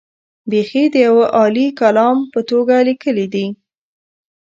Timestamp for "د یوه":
0.93-1.25